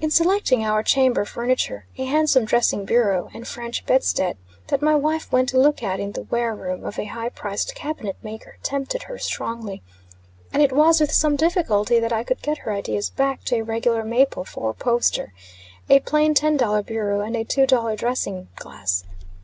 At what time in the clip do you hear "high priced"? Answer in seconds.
7.04-7.72